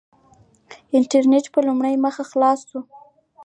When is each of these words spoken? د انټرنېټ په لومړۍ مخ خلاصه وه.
د 0.89 0.91
انټرنېټ 0.99 1.45
په 1.53 1.59
لومړۍ 1.67 1.95
مخ 2.05 2.15
خلاصه 2.31 2.67
وه. 2.71 2.81